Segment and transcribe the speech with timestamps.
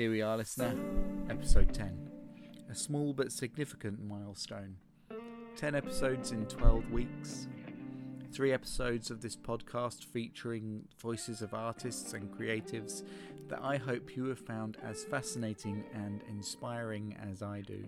[0.00, 0.74] Here we are, listener.
[1.28, 2.08] Episode 10.
[2.70, 4.76] A small but significant milestone.
[5.56, 7.48] 10 episodes in 12 weeks.
[8.32, 13.02] Three episodes of this podcast featuring voices of artists and creatives
[13.50, 17.86] that I hope you have found as fascinating and inspiring as I do.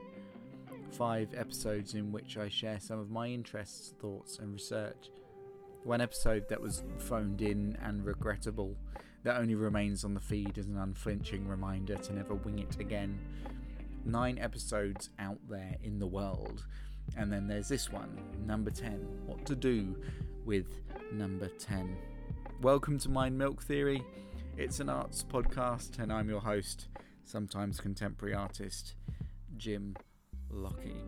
[0.90, 5.08] Five episodes in which I share some of my interests, thoughts, and research.
[5.85, 8.77] One episode that was phoned in and regrettable,
[9.25, 13.18] that only remains on the feed as an unflinching reminder to never wing it again.
[14.05, 16.64] Nine episodes out there in the world.
[17.17, 18.93] And then there's this one, number 10
[19.27, 19.96] What to Do
[20.45, 20.68] with
[21.11, 21.96] Number 10.
[22.61, 24.05] Welcome to Mind Milk Theory.
[24.57, 26.86] It's an arts podcast, and I'm your host,
[27.25, 28.94] sometimes contemporary artist,
[29.57, 29.96] Jim
[30.49, 31.03] Lockie.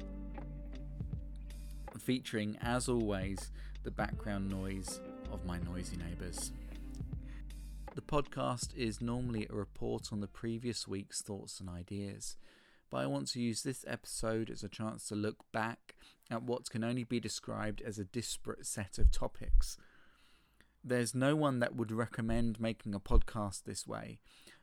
[1.97, 3.53] Featuring, as always,
[3.85, 6.53] the background noise of my noisy neighbours.
[7.95, 12.37] The podcast is normally a report on the previous week's thoughts and ideas,
[12.91, 15.97] but I want to use this episode as a chance to look back
[16.31, 19.77] at what can only be described as a disparate set of topics.
[20.83, 24.19] There's no one that would recommend making a podcast this way.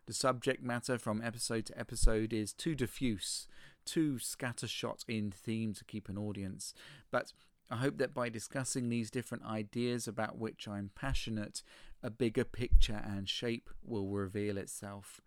[0.07, 3.47] The subject matter from episode to episode is too diffuse,
[3.85, 6.73] too scattershot in theme to keep an audience,
[7.11, 7.33] but
[7.71, 11.63] I hope that by discussing these different ideas about which I'm passionate,
[12.03, 15.21] a bigger picture and shape will reveal itself.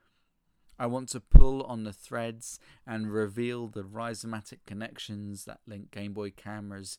[0.79, 6.13] I want to pull on the threads and reveal the rhizomatic connections that link Game
[6.13, 6.99] Boy cameras,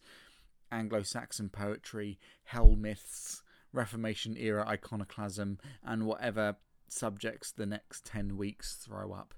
[0.72, 6.56] Anglo Saxon poetry, hell myths, Reformation era iconoclasm, and whatever
[6.88, 9.36] subjects the next 10 weeks throw up.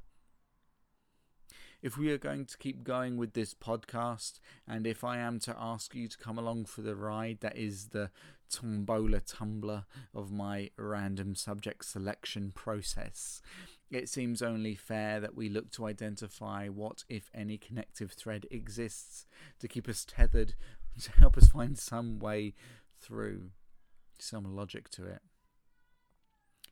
[1.81, 5.55] If we are going to keep going with this podcast, and if I am to
[5.57, 8.09] ask you to come along for the ride that is the
[8.49, 13.43] tombola tumbler of my random subject selection process,
[13.91, 19.27] it seems only fair that we look to identify what, if any, connective thread exists
[19.59, 20.55] to keep us tethered,
[20.99, 22.55] to help us find some way
[22.99, 23.51] through,
[24.17, 25.21] some logic to it.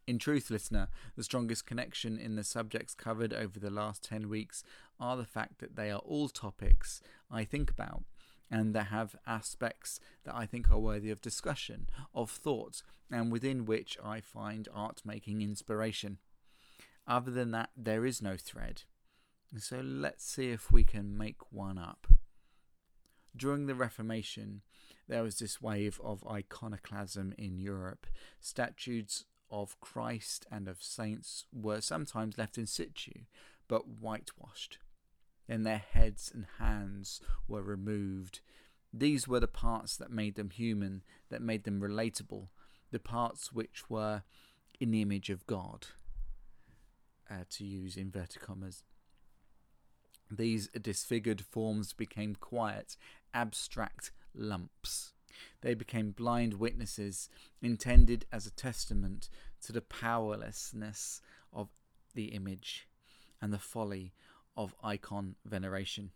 [0.08, 4.64] In truth, listener, the strongest connection in the subjects covered over the last 10 weeks
[5.00, 7.02] are the fact that they are all topics
[7.32, 8.04] I think about
[8.52, 13.66] and that have aspects that I think are worthy of discussion, of thought, and within
[13.66, 16.20] which I find art making inspiration.
[17.08, 18.84] Other than that, there is no thread.
[19.58, 22.08] So let's see if we can make one up.
[23.36, 24.62] During the Reformation,
[25.08, 28.08] there was this wave of iconoclasm in Europe.
[28.40, 33.22] Statues of Christ and of saints were sometimes left in situ,
[33.68, 34.80] but whitewashed.
[35.48, 38.40] Then their heads and hands were removed.
[38.92, 42.48] These were the parts that made them human, that made them relatable,
[42.92, 44.24] the parts which were
[44.80, 45.88] in the image of God,
[47.30, 48.84] uh, to use inverted commas.
[50.30, 52.98] These disfigured forms became quiet,
[53.34, 55.14] abstract lumps.
[55.62, 57.30] They became blind witnesses,
[57.62, 59.30] intended as a testament
[59.62, 61.70] to the powerlessness of
[62.14, 62.88] the image
[63.42, 64.14] and the folly
[64.56, 66.12] of icon veneration.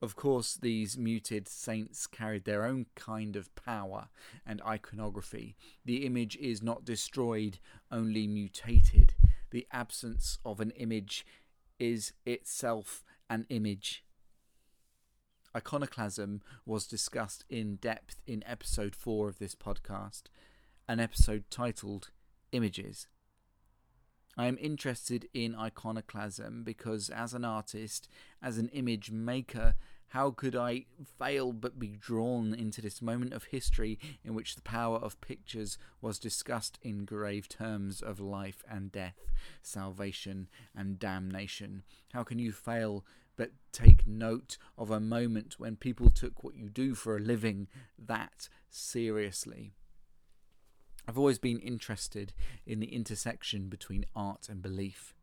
[0.00, 4.08] Of course, these muted saints carried their own kind of power
[4.44, 5.54] and iconography.
[5.84, 7.60] The image is not destroyed,
[7.90, 9.14] only mutated.
[9.50, 11.24] The absence of an image
[11.78, 14.04] is itself an image.
[15.54, 20.22] Iconoclasm was discussed in depth in episode 4 of this podcast,
[20.88, 22.08] an episode titled
[22.52, 23.06] Images.
[24.36, 28.08] I am interested in iconoclasm because, as an artist,
[28.42, 29.74] as an image maker,
[30.08, 30.86] how could I
[31.18, 35.76] fail but be drawn into this moment of history in which the power of pictures
[36.00, 39.30] was discussed in grave terms of life and death,
[39.62, 41.82] salvation and damnation?
[42.14, 43.04] How can you fail
[43.36, 47.68] but take note of a moment when people took what you do for a living
[47.98, 49.72] that seriously?
[51.08, 52.32] I've always been interested
[52.66, 55.14] in the intersection between art and belief.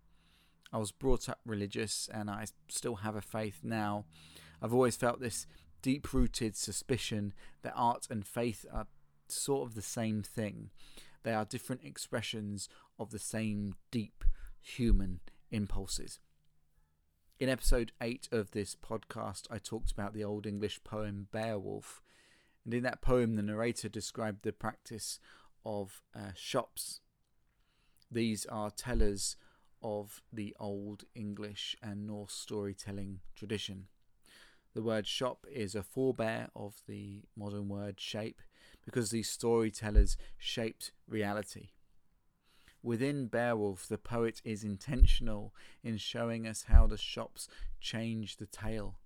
[0.71, 4.05] I was brought up religious and I still have a faith now.
[4.61, 5.47] I've always felt this
[5.81, 8.87] deep rooted suspicion that art and faith are
[9.29, 10.69] sort of the same thing.
[11.23, 14.23] They are different expressions of the same deep
[14.61, 15.21] human
[15.51, 16.19] impulses.
[17.39, 22.01] In episode 8 of this podcast, I talked about the Old English poem Beowulf.
[22.65, 25.21] And in that poem, the narrator described the practice
[25.65, 26.99] of uh, scops.
[28.11, 29.37] These are tellers
[29.81, 33.87] of the Old English and Norse storytelling tradition.
[34.75, 38.41] The word scop is a forebear of the modern word shape
[38.83, 41.69] because these storytellers shaped reality.
[42.81, 45.53] Within Beowulf, the poet is intentional
[45.83, 47.47] in showing us how the scops
[47.81, 48.99] change the tale.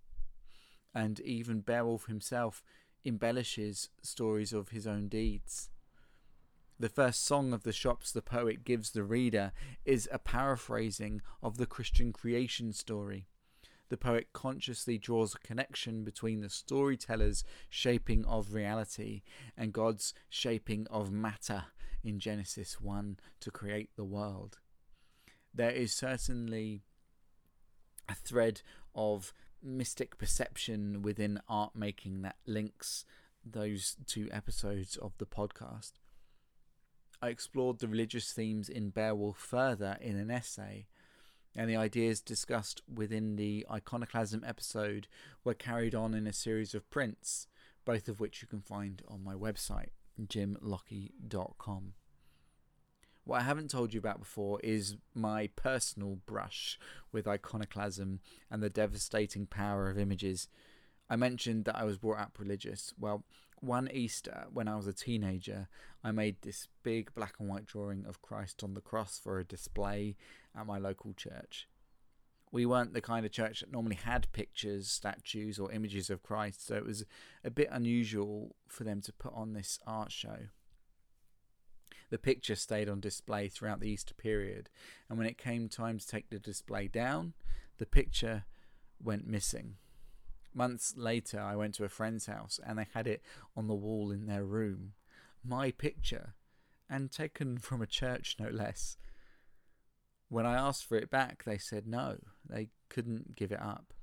[0.93, 2.63] And even Beowulf himself
[3.03, 5.69] embellishes stories of his own deeds.
[6.79, 9.51] The first song of the scops the poet gives the reader
[9.85, 13.27] is a paraphrasing of the Christian creation story.
[13.89, 19.21] The poet consciously draws a connection between the storyteller's shaping of reality
[19.55, 21.65] and God's shaping of matter
[22.03, 24.57] in Genesis 1 to create the world.
[25.53, 26.83] There is certainly
[28.09, 28.61] a thread
[28.95, 33.05] of mystic perception within art making that links
[33.45, 35.93] those two episodes of the podcast.
[37.21, 40.87] I explored the religious themes in Beowulf further in an essay,
[41.55, 45.07] and the ideas discussed within the iconoclasm episode
[45.43, 47.47] were carried on in a series of prints,
[47.85, 49.89] both of which you can find on my website,
[50.21, 51.93] jimlockie.com.
[53.25, 56.77] What I haven't told you about before is my personal brush
[57.11, 58.19] with iconoclasm
[58.51, 60.49] and the devastating power of images.
[61.09, 62.93] I mentioned that I was brought up religious.
[62.99, 63.23] Well,
[63.63, 65.67] one Easter, when I was a teenager,
[66.03, 69.45] I made this big black and white drawing of Christ on the cross for a
[69.45, 70.15] display
[70.55, 71.67] at my local church.
[72.51, 76.67] We weren't the kind of church that normally had pictures, statues, or images of Christ,
[76.67, 77.05] so it was
[77.43, 80.37] a bit unusual for them to put on this art show.
[82.11, 84.69] The picture stayed on display throughout the Easter period,
[85.09, 87.33] and when it came time to take the display down,
[87.79, 88.43] the picture
[89.01, 89.77] went missing.
[90.53, 93.21] Months later, I went to a friend's house and they had it
[93.55, 94.93] on the wall in their room.
[95.43, 96.35] My picture,
[96.89, 98.97] and taken from a church no less.
[100.29, 102.17] When I asked for it back, they said no,
[102.47, 103.93] they couldn't give it up.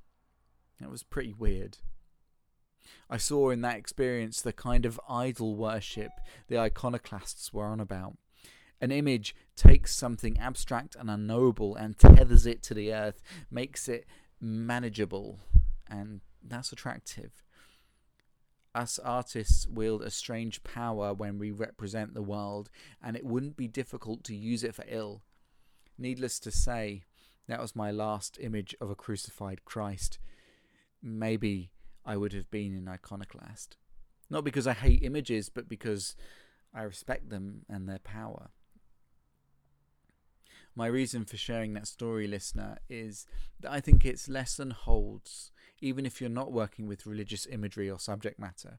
[0.80, 1.78] It was pretty weird.
[3.08, 6.12] I saw in that experience the kind of idol worship
[6.48, 8.16] the iconoclasts were on about.
[8.80, 13.20] An image takes something abstract and unknowable and tethers it to the earth,
[13.50, 14.06] makes it
[14.40, 15.40] manageable,
[15.88, 17.42] and that's attractive.
[18.74, 22.70] Us artists wield a strange power when we represent the world,
[23.02, 25.22] and it wouldn't be difficult to use it for ill.
[25.98, 27.02] Needless to say,
[27.48, 30.18] that was my last image of a crucified Christ.
[31.02, 31.72] Maybe
[32.06, 33.76] I would have been an iconoclast.
[34.30, 36.14] Not because I hate images, but because
[36.72, 38.50] I respect them and their power.
[40.76, 43.26] My reason for sharing that story, listener, is
[43.58, 45.50] that I think its lesson holds
[45.80, 48.78] even if you're not working with religious imagery or subject matter.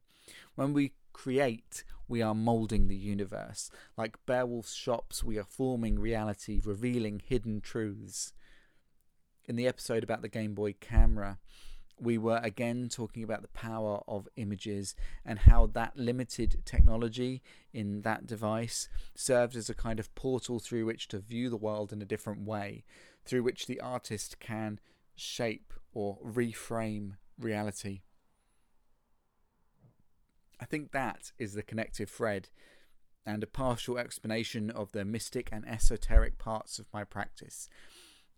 [0.55, 3.69] When we create, we are moulding the universe.
[3.97, 8.33] Like Beowulf's scops, we are forming reality, revealing hidden truths.
[9.45, 11.39] In the episode about the Game Boy camera,
[11.99, 17.41] we were again talking about the power of images and how that limited technology
[17.73, 21.93] in that device served as a kind of portal through which to view the world
[21.93, 22.83] in a different way,
[23.23, 24.79] through which the artist can
[25.15, 28.01] shape or reframe reality.
[30.59, 32.49] I think that is the connective thread
[33.25, 37.67] and a partial explanation of the mystic and esoteric parts of my practice.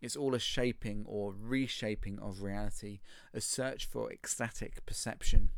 [0.01, 2.99] It's all a shaping or reshaping of reality,
[3.33, 5.49] a search for ecstatic perception.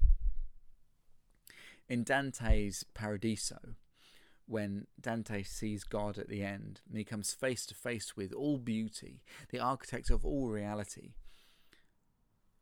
[1.90, 3.76] In Dante's Paradiso,
[4.48, 8.58] when Dante sees God at the end and he comes face to face with all
[8.58, 11.14] beauty, the architect of all reality,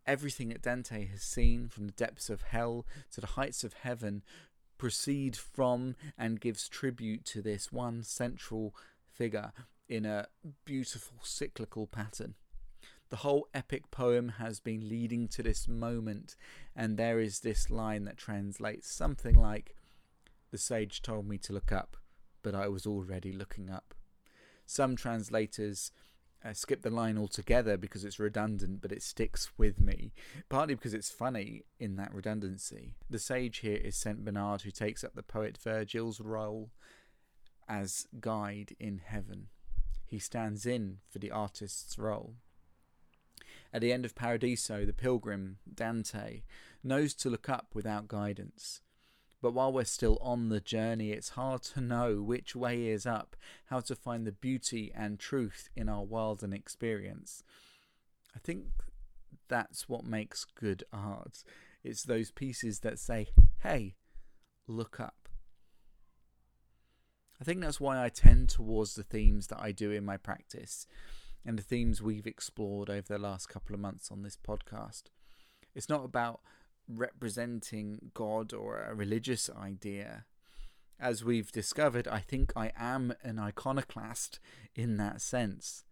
[0.05, 4.23] everything that Dante has seen from the depths of hell to the heights of heaven
[4.77, 8.75] proceed from and gives tribute to this one central
[9.05, 9.51] figure
[9.87, 10.27] in a
[10.65, 12.35] beautiful cyclical pattern.
[13.09, 16.35] The whole epic poem has been leading to this moment,
[16.75, 19.75] and there is this line that translates something like
[20.53, 21.97] The sage told me to look up,
[22.43, 23.93] but I was already looking up.
[24.65, 25.91] Some translators
[26.45, 30.13] uh, skip the line altogether because it's redundant, but it sticks with me,
[30.49, 32.93] partly because it's funny in that redundancy.
[33.09, 34.23] The sage here is St.
[34.23, 36.69] Bernard, who takes up the poet Virgil's role
[37.67, 39.47] as guide in heaven
[40.13, 42.35] he stands in for the artist's role.
[43.73, 46.43] At the end of Paradiso, the pilgrim, Dante,
[46.83, 48.81] knows to look up without guidance.
[49.43, 53.35] But while we're still on the journey, it's hard to know which way is up,
[53.65, 57.43] how to find the beauty and truth in our world and experience.
[58.33, 58.67] I think
[59.49, 61.43] that's what makes good art.
[61.83, 63.27] It's those pieces that say,
[63.63, 63.95] hey,
[64.65, 65.27] look up.
[67.41, 70.87] I think that's why I tend towards the themes that I do in my practice
[71.45, 75.03] and the themes we've explored over the last couple of months on this podcast.
[75.75, 76.39] It's not about
[76.87, 80.25] representing God or a religious idea
[80.99, 84.39] as we've discovered, I think I am an iconoclast
[84.73, 85.83] in that sense.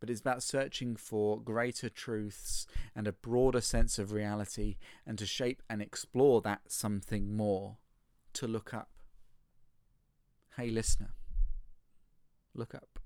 [0.00, 5.26] But it's about searching for greater truths and a broader sense of reality and to
[5.26, 7.76] shape and explore that something more,
[8.32, 8.88] to look up.
[10.56, 11.10] Hey, listener,
[12.54, 12.98] look up.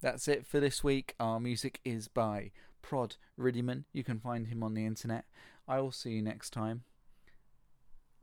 [0.00, 1.14] That's it for this week.
[1.18, 3.84] Our music is by Prod Riddiman.
[3.92, 5.24] You can find him on the internet.
[5.66, 6.82] I will see you next time.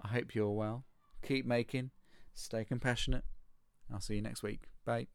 [0.04, 0.86] I hope you're well.
[1.22, 1.92] Keep making.
[2.34, 3.24] Stay compassionate.
[3.92, 4.64] I'll see you next week.
[4.86, 5.08] Bye.